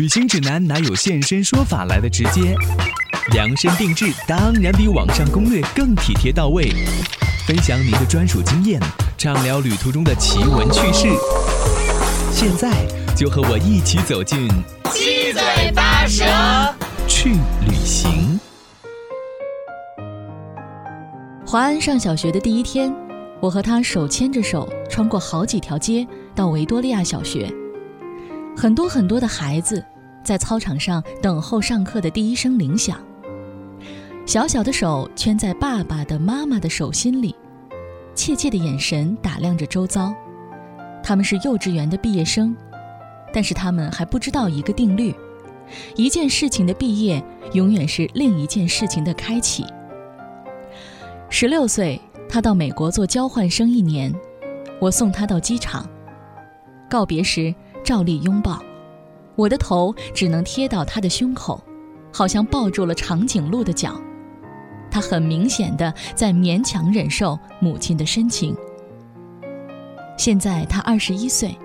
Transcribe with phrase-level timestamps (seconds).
[0.00, 2.54] 旅行指南哪有现身说法来的直接？
[3.32, 6.72] 量身定制当然比网上攻略更体贴到位。
[7.46, 8.80] 分享您的专属经验，
[9.18, 11.06] 畅聊旅途中的奇闻趣事。
[12.32, 12.70] 现在
[13.14, 14.48] 就和我一起走进
[14.94, 16.24] 七嘴八舌
[17.06, 17.32] 去
[17.68, 18.40] 旅行。
[21.44, 22.90] 华安上小学的第一天，
[23.38, 27.52] 我和他手牵着手，穿过好几条街，到维多利亚小学。
[28.56, 29.82] 很多很多的孩子
[30.22, 32.98] 在操场上等候上课的第一声铃响。
[34.26, 37.34] 小小的手圈在爸爸的、妈妈的手心里，
[38.14, 40.14] 怯怯的眼神打量着周遭。
[41.02, 42.56] 他们是幼稚园的毕业生，
[43.32, 45.14] 但是他们还不知道一个定律：
[45.96, 47.22] 一件事情的毕业，
[47.54, 49.64] 永远是另一件事情的开启。
[51.28, 54.14] 十六岁，他到美国做交换生一年，
[54.78, 55.88] 我送他到机场。
[56.88, 57.54] 告别时。
[57.82, 58.62] 照例拥抱，
[59.40, 61.58] 我的头只能贴到他的胸口，
[62.12, 63.98] 好像抱住了长颈鹿的脚。
[64.90, 68.54] 他很明显的在勉强忍受母亲的深情。
[70.18, 71.56] 现在他二十一岁，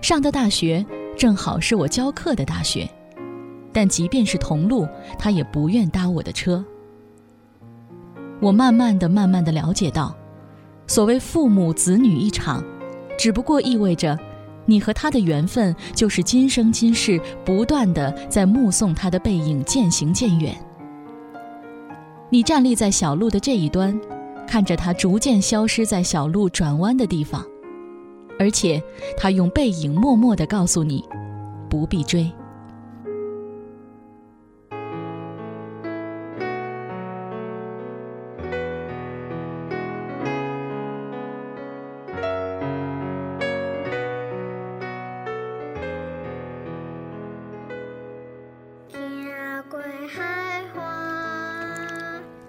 [0.00, 0.84] 上的大学
[1.14, 2.88] 正好是我教课的大学，
[3.70, 6.64] 但即便是同路，他也不愿搭我的车。
[8.40, 10.16] 我慢慢的、慢慢的了解到，
[10.86, 12.64] 所谓父母子女一场，
[13.18, 14.18] 只不过意味着。
[14.66, 20.54] 你和他的缘分，就是今生今世不断的在目送他的背影渐行渐远。
[22.30, 23.98] 你站立在小路的这一端，
[24.46, 27.44] 看着他逐渐消失在小路转弯的地方，
[28.38, 28.82] 而且
[29.16, 31.04] 他用背影默默的告诉你，
[31.68, 32.30] 不必追。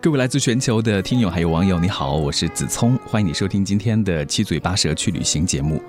[0.06, 5.82] 各位来自全球的听友还有网友，你好，我是子聪，欢迎你收听今天的七嘴八舌去旅行节目。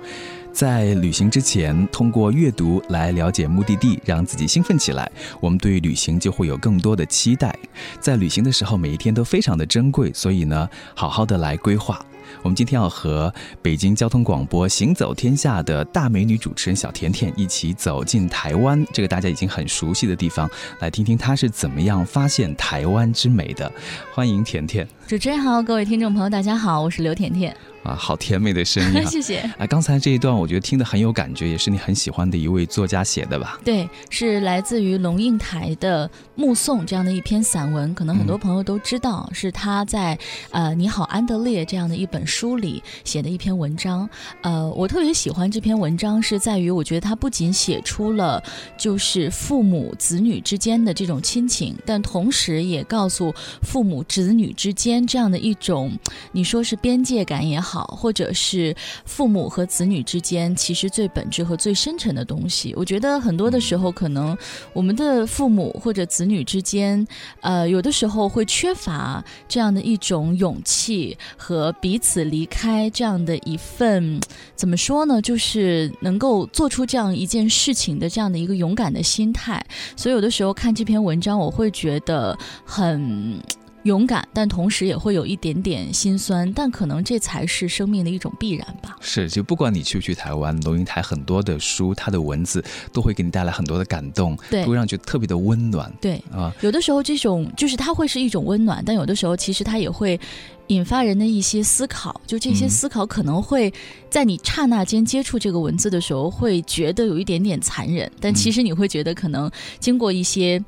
[0.51, 5.07] 在旅行之前，通过阅读来了解目的地，让自己兴奋起来，
[5.39, 7.55] 我们对旅行就会有更多的期待。
[7.99, 12.03] 在旅行的时候，每一天都非常的珍贵，所以呢，好好的来规划。
[12.43, 20.49] 我们今天要和北京交通广播《行走天下》的大美女主持人小甜甜一起走进台湾，这个大家已经很熟悉的地方，
[20.79, 23.71] 来听听她是怎么样发现台湾之美的。
[24.13, 27.55] 欢迎甜甜，主持人好，各位听众朋友，大家好，我是刘甜甜。
[27.87, 29.03] 啊，好甜美的声音！
[29.07, 29.37] 谢谢。
[29.57, 33.57] 啊，刚才这一段我觉得听得很有感觉，也是你很喜欢的一位作家写的吧？
[33.63, 36.05] 对，是来自于龙应台的
[36.35, 40.19] 《目送》这样的一篇散文，可能很多朋友都知道，是他在
[40.51, 44.09] 呃《你好，安德烈》这样的一本书里写的一篇文章。
[44.41, 48.43] 呃，我特别喜欢这篇文章，是在于我觉得他不仅写出了
[48.77, 55.97] 就是父母子女之间的这种亲情，但同时也告诉父母子女之间这样的一种，
[56.33, 57.76] 你说是边界感也好。
[57.85, 64.37] 或者是父母和子女之间，其实最本质和最深沉的东西，我觉得很多的时候，可能
[64.73, 67.05] 我们的父母或者子女之间，
[67.41, 74.19] 呃，有的时候会缺乏这样的一种勇气和彼此离开这样的一份，
[74.55, 75.21] 怎么说呢？
[75.21, 79.65] 就是能够做出这样一件事情的这样的一个勇敢的心态。
[79.95, 83.41] 所以有的时候看这篇文章，我会觉得很。
[83.87, 88.97] 勇敢，但同时也会有一点点心酸，但可能这才是生命的一种必然吧。
[88.99, 95.91] 是，就不管你去不去台湾，龙应台很多的书，它的文字都会给你带来很多的感动，对，会让觉得特别的温暖。
[96.01, 100.19] 对啊，有的时候这种就是它会是一种温暖，但有的时候其实它也会
[100.67, 102.19] 引发人的一些思考。
[102.27, 103.73] 就这些思考可能会
[104.09, 109.49] 在你刹那间接触这个文字的时候，会觉得有一点点残忍，但其实你会觉得可能
[109.79, 110.61] 经过一些。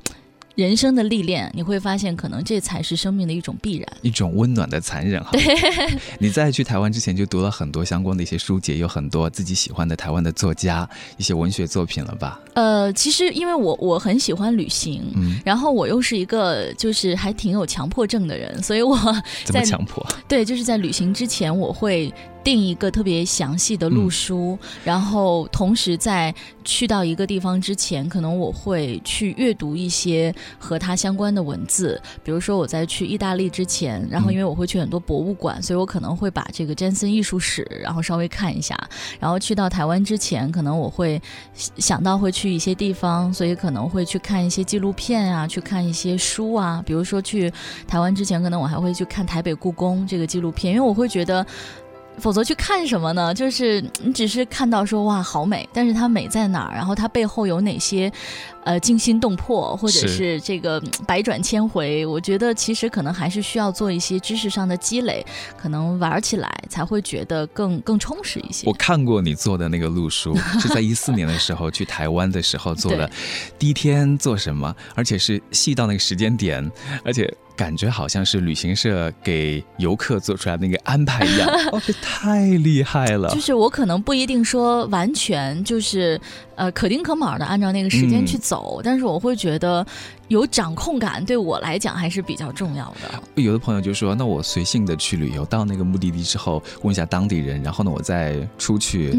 [0.56, 5.30] 人生的历练，你会发现，可能这才是生命的一种必然，一种温暖的残忍哈。
[5.32, 5.42] 对，
[6.18, 12.40] 你在去台湾之前就读了很多相关的一些书籍，有很多自己喜欢的台湾的作家，一些文学作品了吧？
[12.54, 18.96] 呃，其实因为我我很喜欢旅行，嗯，然后我又是一个就是还挺有强迫症的人，所以我
[19.44, 20.04] 怎么强迫？
[20.28, 22.12] 对，就是在旅行之前我会。
[22.42, 26.34] 定一个特别详细的路书，然后同时在
[26.64, 32.00] 去到一个地方之前，可能我会去阅读一些和它相关的文字。
[32.24, 38.76] 比如说我在去意大利之前，然后因为我会去很多博物馆，所以我可能会把这个詹森艺术史然后稍微看一下。
[39.18, 41.20] 然后去到台湾之前，可能我会
[41.54, 46.82] 想到会去一些地方，所以可能会去看一些纪录片啊，去看一些书啊。
[46.86, 47.52] 比如说去
[47.86, 51.44] 台湾之前，可能我还会去看台北故宫这个纪录片，因为我会觉得。
[52.20, 53.34] 否则去看什么呢？
[53.34, 56.74] 就是你只是看到说哇好美，但是它美在哪儿？
[56.74, 58.12] 然后它背后有哪些？
[58.62, 65.24] 呃，惊心动魄，或者是这个百转千回，我觉得其实可能还是需要做一些知识上的积累，
[65.56, 68.66] 可能玩起来才会觉得更更充实一些。
[68.66, 73.10] 我看过你做的那个路书，是在一四年的时候去台湾的时候做的，
[73.58, 76.70] 第一天做什么，而且是细到那个时间点，
[77.02, 77.34] 而且。
[77.60, 83.28] 感觉好像是旅行社给游客做出来的那个安排一样， 哦，这太厉害了。
[83.28, 86.18] 就是我可能不一定说完全就是
[86.54, 89.86] 呃可丁可卯的按照那个时间去走，但是我会觉得
[90.28, 93.22] 有掌控感对我来讲还是比较重要的。
[93.42, 99.14] 有的朋友就说，那我随性的去旅游，到那个目的地之后问一下当地人，然后呢我再出去。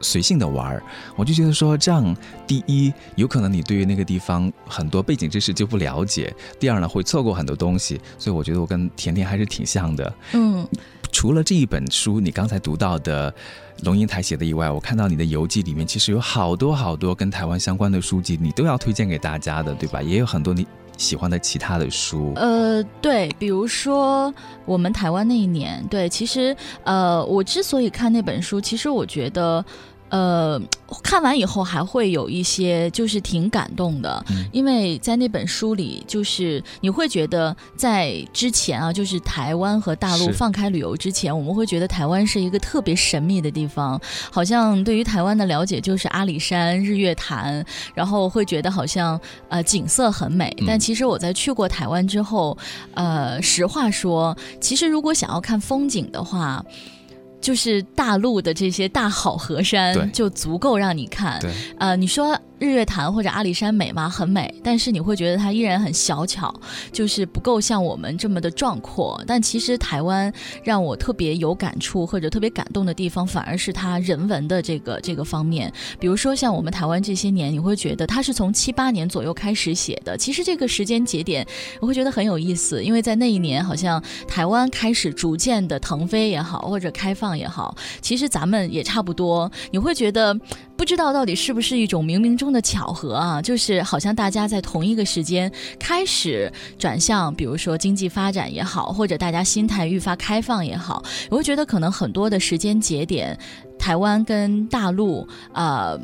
[0.00, 0.82] 随性的玩儿，
[1.16, 2.16] 我就觉得说这样，
[2.46, 10.14] 第一有可能你对于那个地方很多背景知识就不了解，第二呢会错过很多东西，所以我觉得我跟甜甜还是挺像的。
[10.32, 10.66] 嗯，
[11.10, 13.34] 除了这一本书你刚才读到的
[13.82, 20.02] 龙应台写的以外，我看到你的游记里面其实有好多好多跟台湾相关的书籍，你都要推荐给大家的，对吧？
[20.02, 20.66] 也有很多你。
[20.96, 24.32] 喜欢的其他的书，呃，对，比如说
[24.64, 29.64] 我们台湾那一年，对，其实，呃，我之所以看那本书，其实我觉得。
[30.08, 30.60] 呃，
[31.02, 44.00] 看完以后还会有一些就是挺感动的，因为在那本书里，就是你会觉得在之前啊，就是台湾和大陆放开旅游之前，我们会觉得台湾是一个特别神秘的地方，
[44.30, 50.56] 好像对于台湾的了解就是阿里山、日月潭，然后会觉得好像呃景色很美。
[50.66, 52.56] 但其实我在去过台湾之后，
[52.94, 56.64] 呃，实话说，其实如果想要看风景的话。
[57.46, 61.40] 就是大陆的这些大好河山，就足够让你看。
[61.78, 62.36] 呃，你说。
[62.58, 64.08] 日月潭或者阿里山美吗？
[64.08, 66.54] 很美，但是你会觉得它依然很小巧，
[66.90, 69.22] 就是不够像我们这么的壮阔。
[69.26, 70.32] 但其实台湾
[70.64, 75.70] 让我特别有感触或者特别感动的地方，反而是它人文的这个这个方面。
[76.00, 80.16] 比如说像我们台湾这些年，你会觉得它是从七八年左右开始写的。
[80.16, 81.46] 其实这个时间节点，
[81.78, 89.50] 我会觉得很有意思，因为在那一年，好像台湾开始逐渐的腾飞也好，或者开放也好，其实咱们也差不多。
[89.70, 90.34] 你会觉得。
[90.76, 93.40] 不知道到底是不是一种冥冥中的巧合啊？
[93.40, 103.38] 就是好像大家在同一个时间开始转向，比如说经济发展也好，或者大家心态愈发开放也好，我会觉得可能很多的时间节点，
[103.78, 105.98] 台湾跟大陆啊。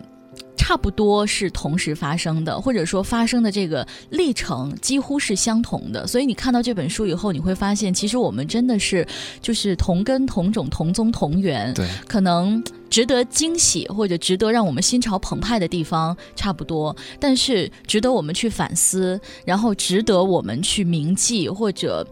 [0.64, 6.06] 差不多是同时发生的，或者说发生的这个历程几乎是相同的。
[6.06, 9.04] 所以你看到这本书以后，你会发现，其实我们真的是
[9.40, 11.74] 就是同根同种、同宗同源。
[11.74, 22.06] 对，可能值得惊喜或者值得让我们心潮澎湃的地方差不多，但是值得我们去反思，然后值得我们去铭记，或者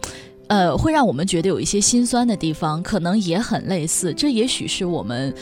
[0.47, 4.13] 呃，会让我们觉得有一些心酸的地方，可能也很类似。
[4.13, 5.33] 这也许是我们。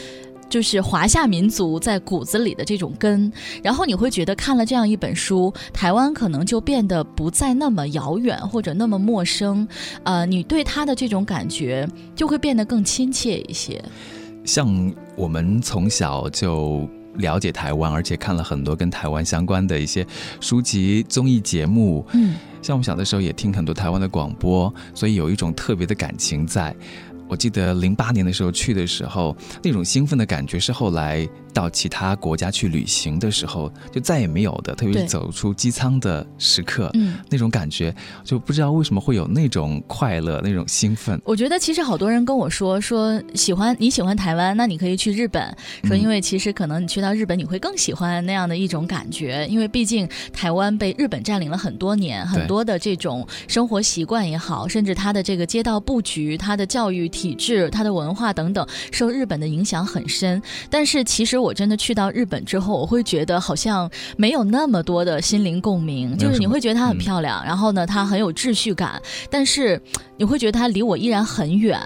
[0.50, 3.32] 就是华夏民族在骨子里的这种根，
[3.62, 9.66] 然后你会觉得看了这样一本书，台湾可能就变得不再那么遥远或者那么陌生，
[10.02, 13.82] 呃，你对他的这种感觉就会变得更亲切一些。
[14.44, 20.04] 像我们从小就了解台湾，而且看了很多跟台湾相关的一些
[20.40, 26.74] 书籍、综艺节目，嗯，像我们小的时候也听很多台湾的广播，所以有一种特别的感情在。
[27.30, 31.26] 我记得零八年的时候去的时候，那种兴奋的感觉是后来。
[31.52, 41.20] 到其他国家去旅行的时候，就再也没有的，特别是走出机舱的时刻，嗯，那种感觉就不知道为什么会有那种快乐、那种兴奋。
[41.24, 45.54] 我觉得其实好多人跟我说说喜欢你喜欢台湾，那你可以去日本，
[45.84, 60.40] 说因为其实可能你去到日本你会更喜欢那样的一种感觉，因为毕竟台湾被日本占领了很多年，很多的这种生活习惯也好，甚至它的这个街道布局、它的教育体制、它的文化等等，受日本的影响很深。
[60.68, 61.39] 但是其实。
[61.40, 66.16] 我真的去到日本之后，我会觉得好像没有那么多的心灵共鸣。
[66.16, 69.80] 就是你会觉得它很漂亮，然后呢，它很有秩序感，但是
[70.16, 71.80] 你会觉得它离我依然很远。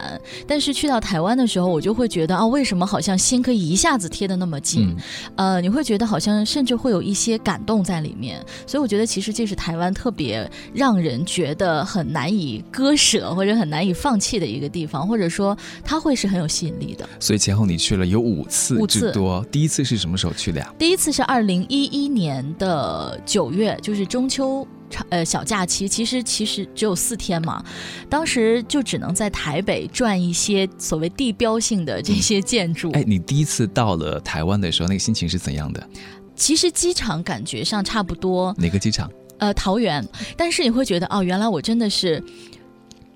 [0.47, 4.95] 但是去到台湾的时候，我就会觉得啊，为什么好像心可以一下子贴得那么近？
[5.37, 8.45] 呃，你会觉得好像甚至会有一些感动在里面。
[8.67, 17.09] 所以我觉得其实这是台湾特别让人觉得很难以割舍或者很难以放弃的一个地方，或者说它会是很有吸引力的。
[17.21, 19.44] 所以前后你去了有五次之多。
[19.45, 20.75] 第一次是什么时候去的呀？
[20.79, 27.65] 第一次是二零一一年的九月，就是中秋长呃小假期，其实其实只有四天嘛，
[28.09, 32.91] 当时就只能在台北转一些所谓地标性的这些建筑。
[32.93, 35.89] 哎，你第一次到了台湾的时候，那个心情是怎样的？
[36.35, 38.55] 其实机场感觉上差不多。
[38.59, 39.11] 哪个机场？
[39.39, 40.07] 呃，桃园。
[40.37, 42.23] 但是你会觉得哦，原来我真的是。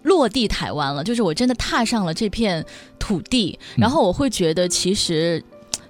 [0.04, 2.64] 落地台湾了，就是我真的踏上了这片
[2.98, 5.42] 土地，然后我会觉得其实。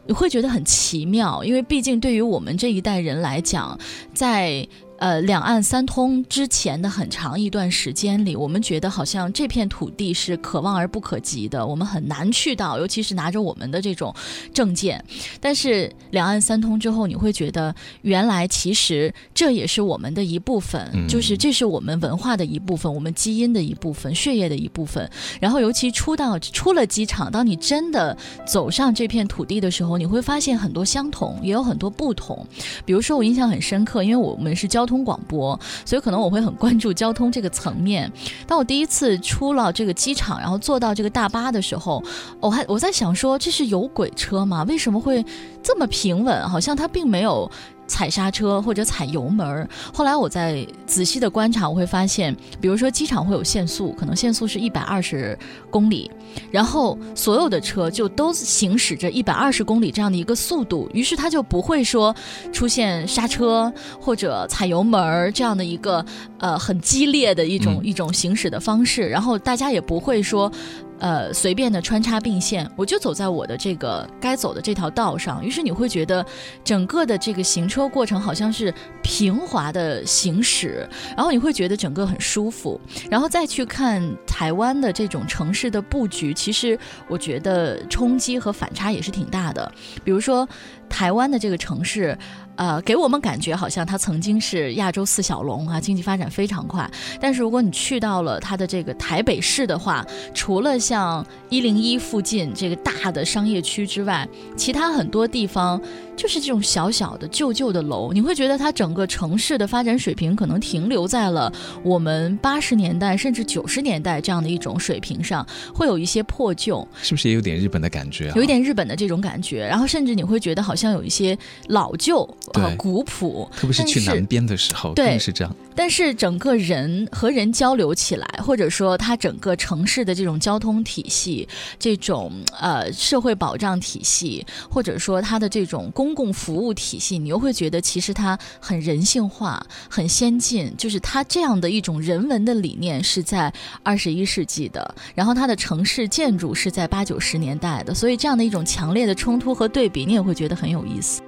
[0.08, 3.78] 你会觉得很奇妙，因为毕竟对于我们这一代人来讲，
[4.12, 4.66] 在。
[4.98, 14.12] 呃，两岸三通之前的很长一段时间里，我们觉得好像这片土地是可望而不可及的，我们很难去到，尤其是拿着我们的这种
[14.52, 15.02] 证件。
[15.40, 25.08] 但是两岸三通之后，你会觉得原来其实这也是我们的一部分，就是这是我们文化的一部分，我们基因的一部分，血液的一部分。
[25.40, 32.44] 然后尤其出到出了机场，当你真的走上这片土地的时候，你会发现很多相同，也有很多不同。
[32.84, 38.10] 比如说我印象很深刻，因为我们是交通广播，所以可能我会很关注交通这个层面。
[38.46, 42.02] 当我第一次出了这个机场，然后坐到这个大巴的时候，
[42.40, 44.64] 我还我在想说，这是有轨车吗？
[44.66, 45.24] 为什么会
[45.62, 46.48] 这么平稳？
[46.48, 47.48] 好像它并没有。
[47.88, 49.68] 踩刹车或者踩油门儿。
[49.92, 55.36] 后来我在仔细的观察，我会发现，比如说机场会有限速，可能限速是一百二十
[55.70, 56.08] 公里，
[56.50, 62.14] 然后所有的车就都行驶着一百二十公里这样的一个速度，于是它就不会说
[62.52, 66.04] 出现刹车或者踩油门儿这样的一个
[66.38, 70.52] 呃很激烈的一种一种行驶的方式，然后大家也不会说。
[70.98, 75.44] 呃，随便的穿插并线，我就走在我的这个该走的这条道上。
[75.44, 76.24] 于是你会觉得，
[76.64, 82.80] 整个的这个行车过程好像是平滑的行驶，然后你会觉得整个很舒服。
[83.10, 86.78] 然后再去看台湾的这种城市的布局，其实
[87.08, 89.70] 我觉得冲击和反差也是挺大的。
[90.02, 90.48] 比如说，
[90.88, 92.16] 台湾的这个城市。
[92.56, 96.90] 呃，给我们感觉好像它曾经是亚洲四小龙啊，经济发展非常快。
[97.20, 100.04] 但是如果你去到了它的这个台北市的话，
[100.34, 105.80] 除了像一零一附近这个大的商业区之外，其他很多地方
[106.18, 111.50] 就是这种小小的旧旧的楼，你会觉得它整个城市的发展水平可能停留在了
[111.84, 118.32] 我们八十年代甚至九十年代这样的一种水平上，会有一些破旧，是不是也有点日本的感觉？
[118.34, 122.28] 有一点日本的这种感觉，然后甚至你会觉得好像有一些老旧。
[122.52, 125.54] 对，古朴，特别是去南边的时候，更是这样。
[125.78, 140.74] 但是整个人和人交流起来，或者说它整个城市的这种交通体系、这种呃社会保障体系，或者说它的这种公共服务体系，你又会觉得其实它很人性化、很先进。
[140.76, 143.52] 就是它这样的一种人文的理念是在
[143.84, 151.22] 二十一世纪的，然后它的城市建筑是在八九十年代的，所以这样的一种强烈的冲突和对比，你也会觉得很有意思。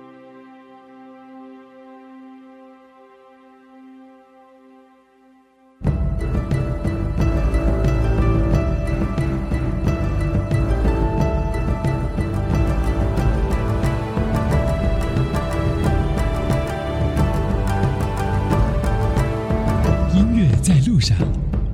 [21.10, 21.18] 上，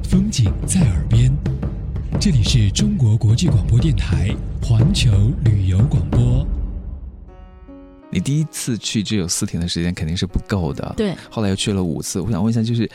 [0.02, 1.31] 风景在耳边。
[2.19, 5.11] 这里是中国国际广播电台环球
[5.45, 6.47] 旅游广播。
[8.11, 10.95] 你第一次去只有四天的时间，肯定是不够的。
[10.97, 11.14] 对。
[11.31, 12.90] 后来又去了五次，我想问一下，就是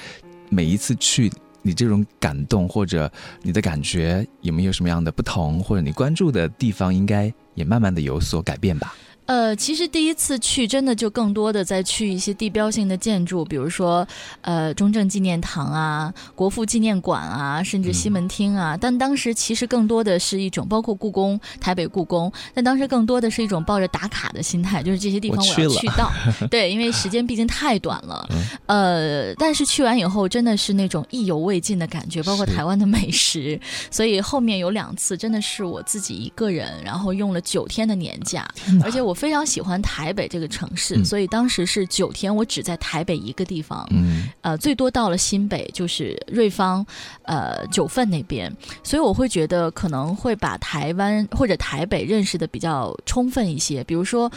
[0.49, 1.31] 每一次去，
[1.61, 3.11] 你这种感动或者
[3.43, 8.95] 你的感觉有没有什么样的不同，或者你关注的地方应该也慢慢的有所改变吧？
[9.27, 14.05] 呃，其实第一次去，真的就更多的在去一些地标性的建筑，比如说，
[14.41, 18.75] 呃，中正纪念堂啊，国父纪念馆啊，甚至西门町啊。
[18.75, 22.29] 但当时其实更多的是一种，包括故宫，台北故宫。
[22.53, 26.11] 但当时更多的是一种抱着打卡的心态，就是这些地方我要去到。
[26.51, 28.27] 对，因为时间毕竟太短了。
[28.65, 33.57] 呃，但是去完以后，真的是那种意犹未尽的感觉，包括台湾的美食。
[33.89, 38.45] 所以后面有两次，真的是我自己一个人，然后用了九天的年假，
[38.83, 39.10] 而且我。
[39.13, 46.85] 非常喜欢台北这个城市，所以当时是九天，我只在台北一个地方，嗯，呃，最多到了新北，就是瑞芳，
[47.23, 48.51] 呃，九份那边，
[48.83, 54.31] 所以我会觉得可能会把台湾或者台北认识的比较充分一些，比如说。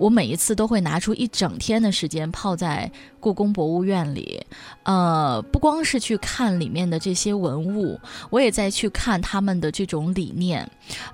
[0.00, 2.90] 我每一次都会拿出一整天的时间泡在
[3.20, 4.40] 故宫博物院里，
[4.84, 10.66] 呃，不光是去看里面的这些文物，我也在去看他们的这种理念，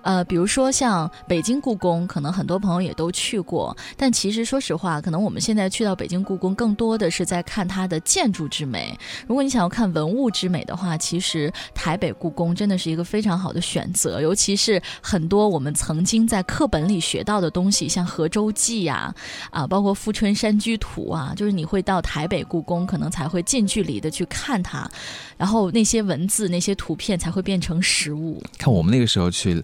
[0.02, 8.96] 呃，比如说像北京故宫，可能很多朋友也都去过，但其实说实话，可能我们现在去到北京故宫，更多的是在看它的建筑之美。
[9.26, 18.75] 如果你想要看文物之美的话，其实台北故宫真的是一个非常好的选择，尤其是很多我们曾经在课本里学到的东西，像河州记。
[18.84, 19.14] 呀，
[19.50, 24.88] 啊，包括《富春山居图》啊，就是你会到台北故宫，可能才会近距离的去看它，
[25.36, 28.42] 然后那些文字、那些图片才会变成实物。
[28.58, 29.62] 看我们那个时候去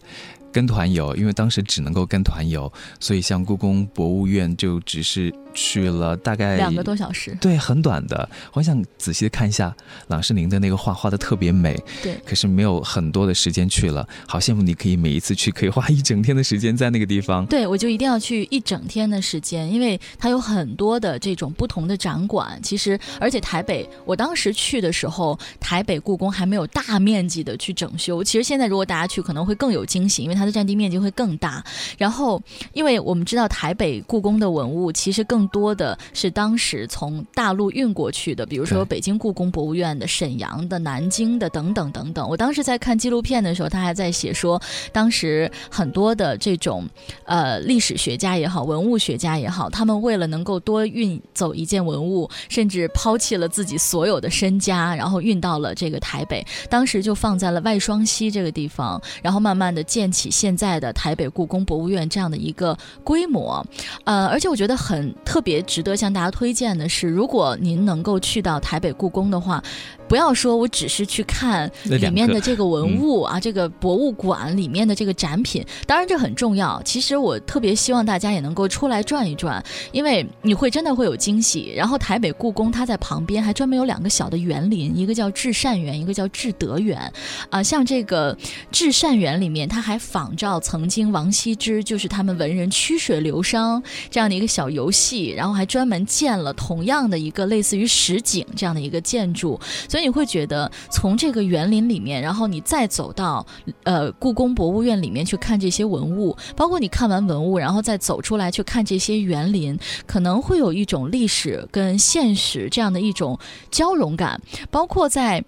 [0.52, 8.28] 跟团游，因为当时只能够跟团游，所以像故宫博物院就只是去了大概两个多小时，对，很短的。
[8.52, 9.74] 我想仔细的看一下
[10.08, 11.78] 郎世宁的那个画，画的特别美。
[12.02, 17.44] 对，可是没有很多的时间去了，好羡慕你可以每一次去可以花一整天的时间在那个地方。
[17.46, 22.58] 对，我就一定要去一整天的时间，因为它有很多的这种不同的展馆。
[22.62, 28.22] 其实，而且台北，我当时去的时候，台北故宫还没有大面积的去整修。
[28.22, 31.64] 其实现在如果大家去，可能会更有惊喜，因为它的占地面积会更大。
[31.98, 32.40] 然后，
[32.72, 42.28] 因为我们知道台北故宫的文物其实更多的是当时从大陆运过去的，比如说北京故宫博物院的、沈阳的、南京的等等等等。
[42.28, 44.60] 我当时在看纪录片的时候，他还在写说，
[44.92, 46.88] 当时很多的这种
[47.24, 56.44] 呃历史学家也好，文物学家也好，他们为了能够多运走一件文物，甚至抛弃了自己所有的身家，然后运到了这个台北。
[56.68, 63.64] 当时就放在了外双溪这个地方，然后慢慢的建起现在的台北故宫博物院这样的一个规模。
[64.04, 69.62] 呃，而且我觉得很特别值得向大家推荐的是，如果您能够去到台北故宫的话。
[70.08, 76.82] 不要说我只是去看里面的这个文物啊，这个博物馆里面的这个展品，当然这很重要。
[76.84, 81.72] 其实我特别希望大家也能够出来转一转，因为你会真的会有惊喜。
[81.74, 87.10] 然后台北故宫它在旁边还专门有两个小的园林，一个叫至善园，一个叫至德园。
[87.48, 88.36] 啊，像这个
[88.70, 100.02] 至善园里面，它还仿照曾经王羲之就是他们文人曲水流觞这样的一个小游戏，然后还专门建了同样的一个类似于实景这样的一个建筑，所以。
[100.02, 103.46] 你会觉得从这个园林里面，然后你再走到
[103.84, 113.38] 呃故宫博物院里面去看这些文物，包括你看完文物，然后再走出来去看这些园林，可能会有一种历史跟现实这样的一种
[113.70, 114.40] 交融感。
[114.72, 115.44] 包括在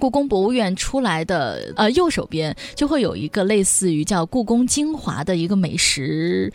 [0.00, 6.52] 故宫博物院出来的呃右手边，就会有一个类似于叫故宫精华的一个美食。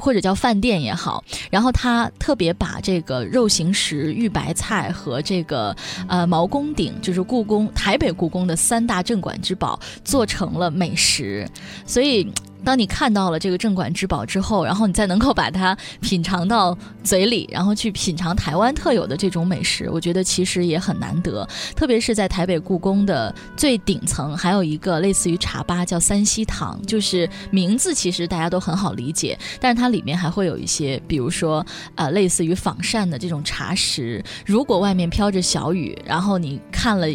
[0.00, 5.74] 或者叫饭店也好，然后他特别把这个肉形石、玉白菜和这个
[6.08, 11.48] 呃毛公鼎，就是故宫台北故宫的三大镇馆之宝，做成了美食，
[11.86, 12.32] 所以。
[12.64, 21.46] 当你看到了这个镇馆之宝之后，然后你再能够把它品尝到嘴里，然后去品尝台湾特有的这种美食，我觉得其实也很难得。
[21.76, 34.24] 特别是在台北故宫的最顶层，还有一个类似于茶吧，叫三希堂，就是名字其实大家都很好理解，但是它里面还会有一些，比如说呃类似于仿膳的这种茶食。
[34.46, 37.06] 如果外面飘着小雨，然后你看了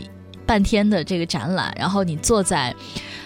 [0.49, 2.75] 半天的这个展览，然后你坐在。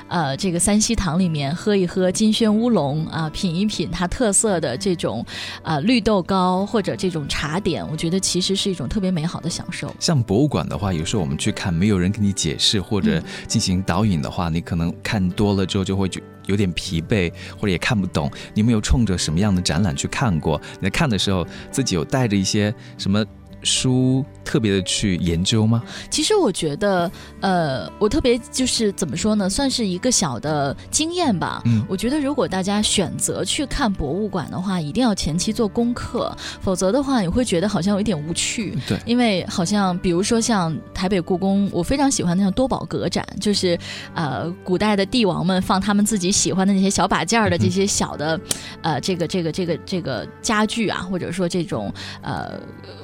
[0.09, 5.25] 呃，这个三希堂里面喝一喝金萱乌龙啊，品一品它特色的这种
[5.63, 9.91] 啊绿豆糕或者这种茶点，我觉得其实是一种特别美好的享受。
[9.99, 18.29] 像博物馆的话，有时候我们去看，没有人给你解释或者进行导引的话，你可能看多了之后就会觉有点疲惫，或者也看不懂。
[18.53, 20.61] 你没有冲着什么样的展览去看过？
[20.79, 23.25] 你在看的时候，自己有带着一些什么？
[23.63, 25.81] 书特别的去研究吗？
[26.09, 27.09] 其实我觉得，
[27.41, 31.61] 呃，我特别就是怎么说呢，算是一个小的经验吧。
[31.65, 38.77] 嗯，我觉得如果大家选择去看博物馆的话，一定要前期做功课，否则的话你会觉得好像有一点无趣。
[38.87, 43.77] 对，因为好像比如说像台北故宫，我非常喜欢那种多宝阁展，就是
[44.13, 48.39] 呃古代的帝王们放他们自己喜欢的那些小把件儿的这些小的，
[48.81, 52.59] 呃这个这个这个这个家具啊，或者说这种呃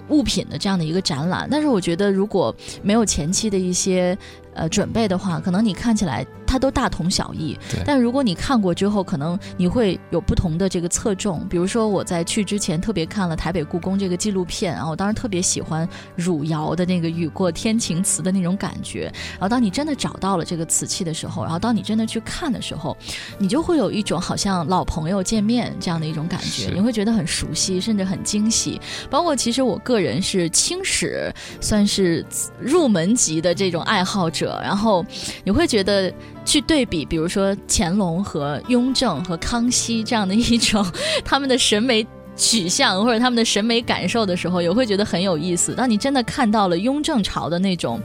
[0.09, 0.45] 物品。
[0.49, 4.17] 的这样的一个展览，但是我觉得如果没有前期的一些。
[4.55, 11.47] 呃，准备的话，可能你看起来它都大同小异，但如果你看过之后，可能你会有不同的这个侧重。
[11.47, 19.03] 比如说，我在去之前特别看了台北故宫这个纪录片，然后我当时特别喜欢汝窑的那个雨过天晴瓷的那种感觉。
[19.33, 22.97] 然后当你真的找到了这个瓷器的时候，然后当你真的去看的时候，
[23.37, 28.81] 你就会有一种好像老朋友见面这样的一种感觉，你会觉得很熟悉，甚至很惊喜。
[29.07, 31.31] 包括其实我个人是清史
[31.61, 32.25] 算是
[32.59, 34.59] 入门级的这种爱好者。
[34.63, 35.05] 然后
[35.43, 36.11] 你会觉得
[36.45, 40.85] 去对比，比如说乾隆和雍正和康熙这样的一种
[41.23, 45.75] 他们的审美取向或者他们的审美感受的时候，也会觉得很有意思。
[45.75, 48.01] 当你真的看到了雍正朝的那种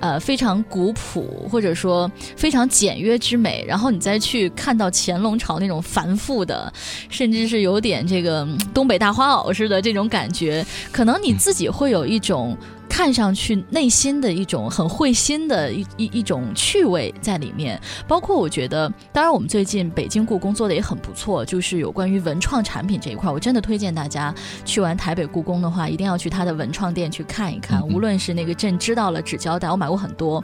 [0.00, 6.72] 呃非常古朴或者说非常简约之美，然后你再去看到乾隆朝那种繁复的，
[7.08, 12.56] 甚至是有点这个东北大花袄似的这种感觉，可能你自己会有一种。
[12.88, 30.42] 看上去内心的一种很会心的一一一种趣味在里面，包括我觉得，当然我们最近北京故宫做的也很不错，就是有关于文创产品这一块，我真的推荐大家去完台北故宫的话，一定要去它的文创店去看一看，无论是那个朕知道了纸胶带，我买过很多。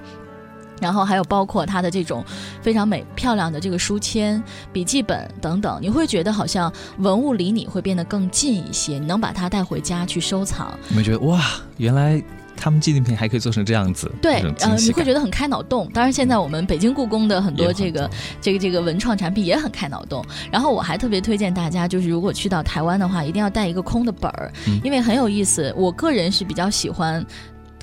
[0.80, 2.24] 然后还有包括它的这种
[2.62, 10.76] 非常美漂亮的这个书签、笔记本等等，你会觉得好像文物离你会变得更近一些，你能把它带回家去收藏。
[10.88, 11.40] 你们觉得哇，
[11.76, 12.22] 原来
[12.56, 15.88] 他们纪念品还可以做成这样子，对，呃，你会觉得很开脑洞。
[15.94, 20.24] 当然，现在我们北京故宫的很多这个这个这个文创产品也很开脑洞。
[20.50, 24.52] 然后我还特别推荐大家，就是如果去到台湾的话，一定要带一个空的本儿，
[24.84, 25.72] 因为很有意思。
[25.76, 27.24] 我个人是比较喜欢。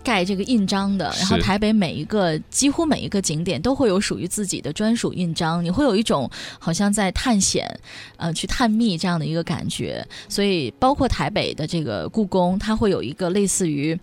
[0.07, 7.67] 盖这个印章的，然后台北每一个几乎每一个景点都会有属于自己的专属印章，你会有一种好像在探险，
[8.15, 10.07] 呃，去探秘这样的一个感觉。
[10.29, 13.99] 所以，包括台北的这个故宫，它会有一个类似于。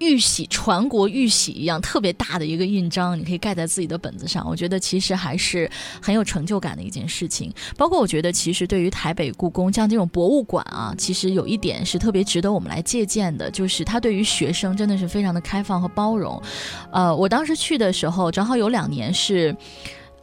[0.00, 4.46] 玉玺传国玉玺一样特别大的一个印章，你可以盖在自己的本子上。
[4.48, 5.70] 我觉得其实还是
[6.02, 7.52] 很有成就感的一件事情。
[7.76, 16.42] 包括我觉得，其实对于台北故宫像这种博物馆啊，其实有一点是特别值得我们来借鉴的，就是它对于学生真的是非常的开放和包容。
[16.90, 19.54] 呃，我当时去的时候，正好有两年是。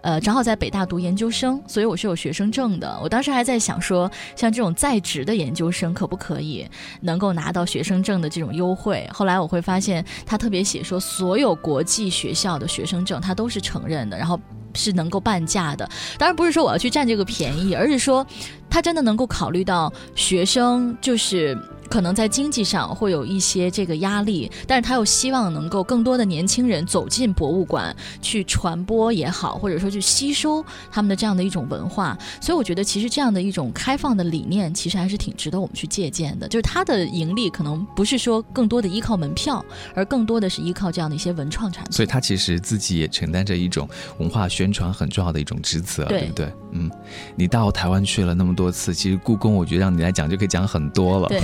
[0.07, 2.97] 呃，正好在北大读研究生，所以我是有学生证的。
[3.03, 6.65] 我当时还在想说，像这种在职的研究生可不可以
[7.01, 9.05] 能够拿到学生证的这种优惠？
[9.11, 14.39] 后来我会发现，他特别写说，所有国际学校的学生证他都是承认的，然后
[14.73, 15.85] 是能够半价的。
[16.17, 18.25] 当然不是说我要去占这个便宜，而是说
[18.69, 21.57] 他真的能够考虑到学生就是。
[21.89, 32.17] 可能在经济上会有一些这个压力，但是他又希望能够更多的年轻人走进博物馆去传播也好，或者说去吸收他们的这样的一种文化。
[32.41, 36.47] 所以我觉得其实这样的一种开放的理念，其实还是挺值得我们去借鉴的。
[36.47, 39.63] 就是它的盈利可能不是说更多的依靠门票，
[39.95, 41.93] 而更多的是依靠这样的一些文创产品。
[41.93, 43.87] 所以他其实自己也承担着一种
[44.19, 46.51] 文化宣传很重要的一种职责，对不对？
[46.71, 46.91] 嗯，
[47.35, 51.27] 你到台湾去了那么多次，其实故宫我觉得让你来讲就可以讲很多了。
[51.29, 51.41] 对。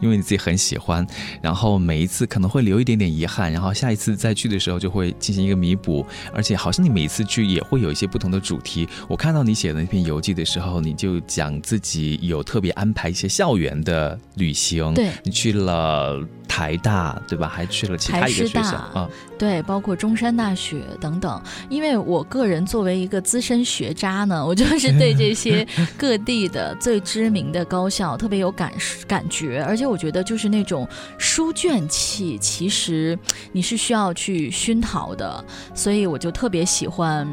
[0.00, 1.06] 因为你自己很喜欢，
[1.40, 8.88] 然后每一次可能会留一点点遗憾，然后下一次再去的时候就会进行一个弥补，而且好像你每一次去也会有一些不同的主题。
[9.08, 16.26] 我看到你写的那篇游记的时候，你就讲自己有特别安排一些校园的旅行，对你去了。
[16.56, 17.46] 台大对吧？
[17.46, 19.06] 还去了其他一个学校啊？
[19.38, 21.42] 对，包括中山大学等等。
[21.68, 28.72] 因为我个人作为一个资深学渣呢，我就是对这些 各地的最知名的高校特别有感
[29.06, 30.88] 感觉，而且我觉得就是那种
[31.18, 33.18] 书卷气，其实
[33.52, 37.28] 你是需要去熏陶的，所以我就特别喜欢，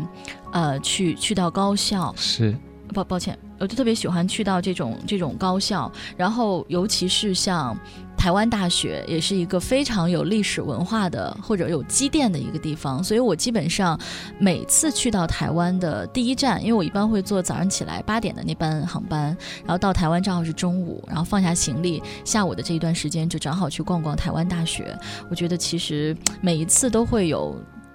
[0.51, 2.13] 呃，去去到高校。
[2.17, 2.53] 是，
[2.93, 7.77] 抱抱歉，我就特别喜欢去到这种这种高校，然后尤其是像。
[8.23, 13.99] 台湾大学也是一个非常有历史文化的或者有积淀的一个地方，所以我基本上
[14.39, 24.97] 每次去到台湾的第一站，因为我一般会坐早上起来八点的那班航班，然后到台湾正好是中午，然后放下行李，下午的这一段时间就正好去逛逛台湾大学。
[25.29, 27.53] 我觉得其实每一次都会有。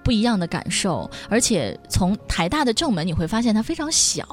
[0.09, 4.25] 不一样的感受，而且从台大的正门你会发现它非常小，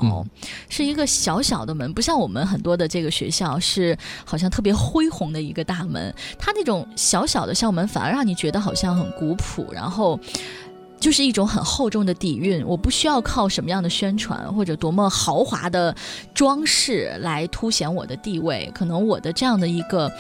[0.71, 10.19] 是一个小小的门，不像我们很多的这个学校是好像特别恢宏的一个大门，它那种小小的校门反而让你觉得好像很古朴，然后
[10.99, 12.65] 就是一种很厚重的底蕴。
[12.67, 15.95] 我不需要靠什么样的宣传或者多么豪华的
[16.33, 20.11] 装饰来凸显我的地位，可能我的这样的一个。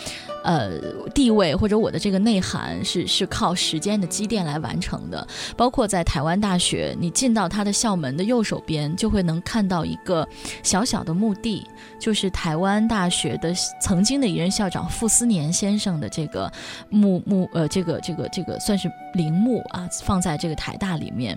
[0.46, 0.70] 呃，
[1.12, 5.26] 地位或者我的这个内涵是是靠时间的积淀来完成的。
[5.56, 10.26] 包括在台湾大学，你进到它的校门的右手边，就会能看到一个
[10.62, 11.66] 小小的墓地，
[11.98, 16.48] 就是台湾大学的曾经的一任校长傅斯年先生的这个
[16.90, 21.37] 墓墓呃，这个这个这个算是陵墓啊，放在这个台大里面。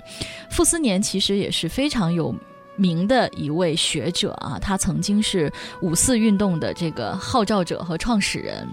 [0.51, 2.35] 傅斯年其实也是非常有
[2.75, 8.67] 名的一位学者啊，他曾经是五四运动的这个号召者和创始人。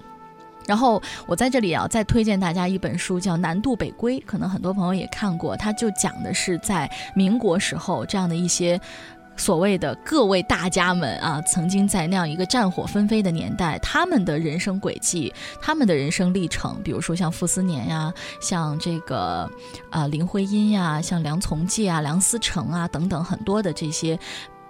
[0.66, 5.56] 然后我在这里啊，再推荐大家一本书，叫《南渡北归》，可能很多朋友也看过。
[5.56, 8.80] 它就讲的是在民国时候这样的一些
[9.36, 16.80] 所谓的各位大家们啊，曾经在那样一个战火纷飞的年代，他们的人生轨迹，他们的人生历程。
[16.82, 19.48] 比如说像傅斯年呀，像这个
[19.90, 24.18] 啊林徽因呀，像梁从诫啊、梁思成啊等等很多的这些。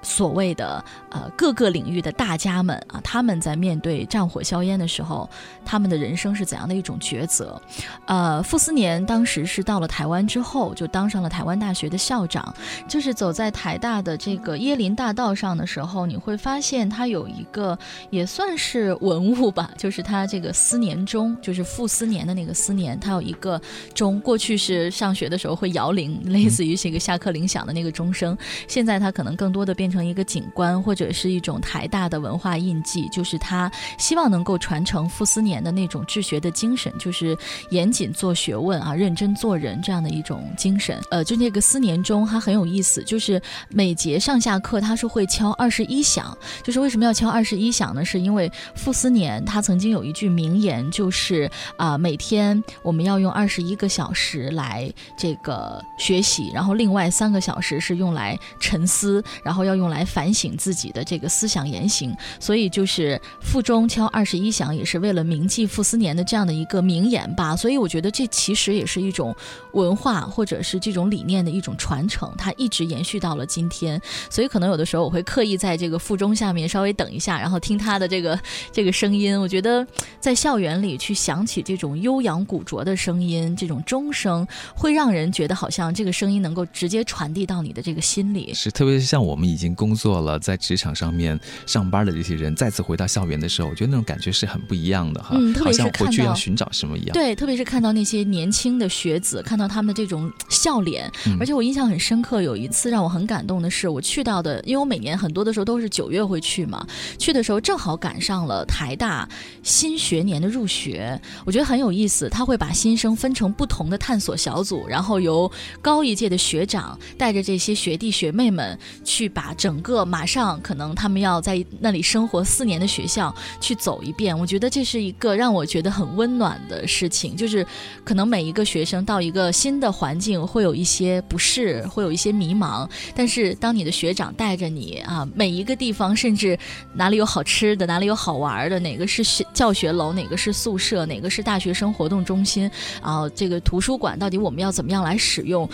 [0.06, 5.28] 所谓的呃各个领域的大家们啊，他们在面对战火硝烟的时候，
[5.64, 7.60] 他们的人生是怎样的一种抉择？
[8.06, 12.54] 呃，傅斯年当时是到了台湾之后，就当上了台湾大学的校长。
[12.86, 17.76] 就是走在台大的这个椰林大道上的时候，你会发现他有一个
[18.10, 23.60] 也算是文物吧，就是他这个思年钟，就是傅斯年的那个思年，他有一个
[23.92, 28.38] 钟，过去是上学的时候会摇铃，类似于这个下课铃响的那个钟声，
[28.68, 29.95] 现在他可能更多的变成。
[29.96, 37.36] 成一个景观或者是一种台大的文化印记，就是他希望能够传承傅斯年的那种治学的精神，就是
[37.70, 41.00] 严谨做学问啊，认真做人这样的一种精神。
[41.10, 48.04] 呃，就那个思年中，他很有意思，就是每节上下课他是会敲二十一响，就是为什么要敲二十一响呢？
[48.04, 62.14] 是因为傅斯年他曾经有一句名言，就是啊，每天我们要用二十一个小时来这个学习，然后另外三个小时是用来沉思，然后要用用来反省自己的这个思想言行。
[62.40, 67.56] 所以就是傅钟敲二十一响，也是为了铭记傅斯年的这样的一个名言吧。
[67.56, 69.34] 所以我觉得这其实也是一种
[69.72, 74.00] 文化或者是这种理念的一种传承，它一直延续到了今天。
[74.28, 78.38] 所以可能有的时候我会刻意在这个傅钟下面稍微等一下，然后听他的这个
[78.72, 79.40] 这个声音。
[79.40, 79.86] 我觉得
[80.18, 88.52] 在校园里去响起这种悠扬古拙的声音，这种钟声，会让人觉得好像这个声音能够直接传递到你的这个心里。
[88.54, 95.36] 是，特别像我们已经工作了，在职场上面上班的这些人，再次回到校园的时候，我觉得那种感觉是很不一样的哈。
[95.38, 97.12] 嗯，特别是好像回去要寻找什么一样。
[97.12, 102.42] 对，特别是看到那些年轻的学子，看到他们的这种笑脸，嗯而且我印象很深刻。
[102.42, 106.86] 有一次让我很感动的是，我去到的，因为我每年很多的时候都是九月会去嘛，
[107.18, 109.28] 去的时候正好赶上了台大
[109.62, 112.28] 新学年的入学，我觉得很有意思。
[112.28, 115.50] 他会把新生分成不同的探索小组，然后由
[115.80, 124.38] 高一届的学长带着这些学弟学妹们去把整个马上可能他们要在那里生活四年的学校去走一遍。
[124.38, 127.66] 我觉得这是一个让我觉得很温暖的事情，就是
[128.04, 136.58] 可能每一个学生到一个新的环境会有一些不适，会有一些迷茫，但是当你的学长带着你啊，每一个地方，甚至
[136.94, 145.68] 哪里有好吃的，哪里有好玩的，哪个是学教学楼，哪个是宿舍，哪个是大学生活动中心，啊，这个图书馆到底我们要怎么样来使用？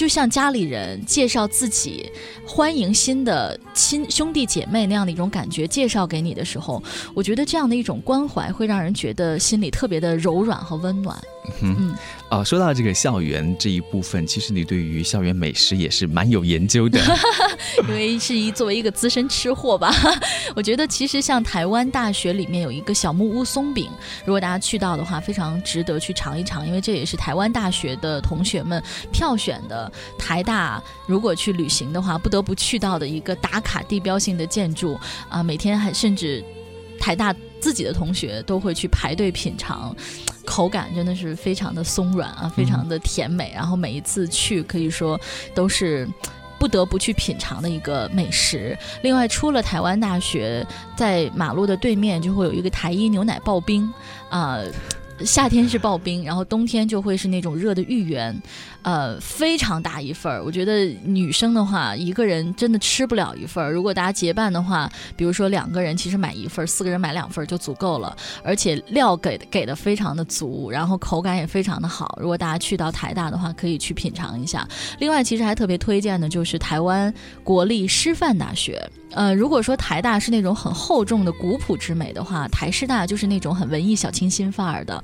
[0.00, 2.10] 就像家里人介绍自己，
[2.46, 6.82] 欢迎新的亲兄弟姐妹那样的一种感觉介绍给你的时候，
[7.12, 11.22] 我觉得这样的一种关怀会让人觉得心里特别的柔软和温暖。
[11.60, 11.94] 嗯，
[12.30, 17.00] 啊，说到这个校园这一部分，其实你对于校园美食也是蛮有研究的。
[17.88, 19.92] 因为是一作为一个资深吃货吧，
[20.54, 23.90] 我觉得其实像台湾大学里面有一个小木屋松饼，
[24.24, 34.96] 如果大家去到的话，非常值得去尝一尝，因为这也是台湾大学的同学们票选的台大如果去旅行的话不得不去到的一个打卡地标性的建筑
[35.28, 36.44] 啊、每天还甚至
[36.96, 39.94] 台大自己的同学都会去排队品尝。
[40.44, 43.52] 口感真的是非常的松软啊，非常的甜美。
[43.54, 45.20] 然后每一次去，可以说
[45.54, 46.08] 都是
[46.58, 48.76] 不得不去品尝的一个美食。
[49.02, 53.90] 另外，出了台湾大学，在马路的对面就会有一个台一牛奶刨冰，
[54.28, 54.58] 啊、
[55.24, 58.42] 夏天是刨冰，然后冬天就会是那种热的芋圆，
[58.82, 60.42] 呃，非常大一份儿。
[60.42, 63.72] 我觉得女生的话，一个人真的吃不了一份儿。
[63.72, 68.16] 如果大家结伴的话，比如说两个人其实买一份儿，四个人买两份儿就足够了。
[68.42, 72.18] 而且料给的给的非常的足，然后口感也非常的好。
[72.20, 74.66] 如果大家去到台大的话，可以去品尝一下。
[74.98, 77.12] 另外，其实还特别推荐的就是台湾
[77.44, 78.90] 国立师范大学。
[79.12, 85.02] 呃，如果说台大是那种很厚重的古朴之美的话，台师大就是那种很文艺小清新范儿的。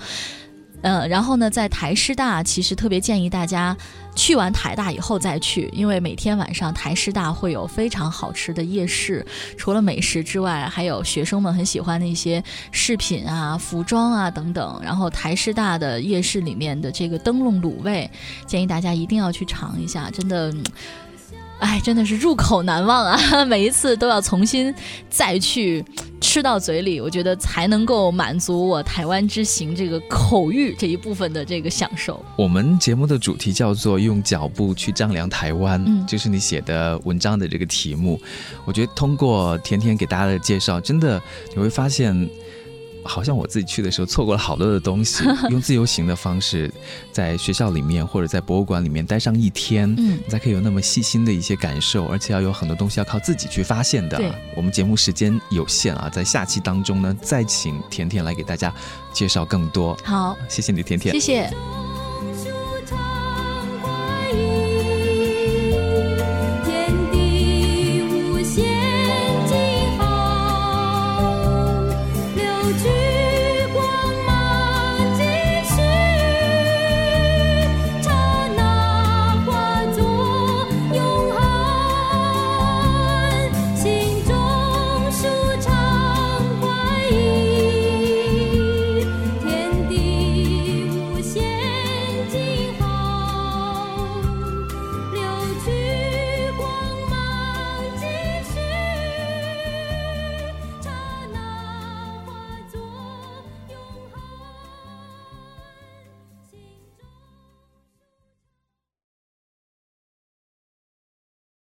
[0.83, 3.77] 呃，然后呢，在台师大其实特别建议大家
[4.15, 14.79] 去完台大以后再去，因为每天晚上台师大会有非常好吃的夜市，除了美食之外，还有学生们很喜欢的一些饰品啊、服装啊等等。
[14.85, 18.09] 然后台师大的夜市里面的这个灯笼卤味，
[18.47, 20.55] 建议大家一定要去尝一下，真的。
[21.59, 23.19] 哎，真的是入口难忘啊！
[23.47, 24.75] 每一次都要重新
[25.09, 25.83] 再去
[26.21, 32.23] 吃到嘴里，我觉得才能够满足我台湾之行这个口欲这一部分的这个享受。
[32.37, 38.21] 我们节目的主题叫做“用脚步去丈量台湾”，嗯就是你写的文章的这个题目。
[38.65, 41.21] 我觉得通过甜甜给大家的介绍，真的
[41.55, 42.29] 你会发现。
[43.07, 46.73] 好像我自己去的时候错过了好多的东西， 用自由行的方式，
[47.13, 54.21] 在学校里面或者在博物馆里面待上一天，嗯你才可以有那么细心的一些感受，而且要有很多东西要靠自己去发现的。
[54.57, 58.75] 我们节目时间有限啊，在下期当中呢，再请甜甜来给大家
[59.13, 59.97] 介绍更多。
[60.03, 61.21] 好，谢谢你，甜甜谢。
[61.21, 61.86] 谢。